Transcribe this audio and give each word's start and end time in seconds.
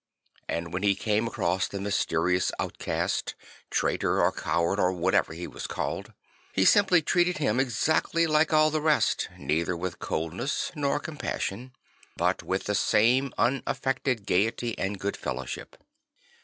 And 0.49 0.73
\vhen 0.73 0.83
he 0.83 0.95
came 0.95 1.27
across 1.27 1.67
the 1.67 1.79
mysterious 1.79 2.51
outcast, 2.59 3.35
traitor 3.69 4.19
or 4.19 4.31
coward 4.31 4.79
or 4.79 4.91
whatever 4.91 5.33
he 5.33 5.45
was 5.45 5.67
called, 5.67 6.13
he 6.53 6.65
simply 6.65 7.03
treated 7.03 7.37
him 7.37 7.59
exactly 7.59 8.25
like 8.25 8.51
all 8.51 8.71
the 8.71 8.81
rest" 8.81 9.29
neither 9.37 9.77
with 9.77 9.99
coldness 9.99 10.71
nor 10.73 10.99
compassion, 10.99 11.73
but 12.17 12.41
with 12.41 12.63
the 12.63 12.73
same 12.73 13.31
unaffected 13.37 14.25
gaiety 14.25 14.75
and 14.79 14.97
good 14.99 15.15
fellowship. 15.15 15.77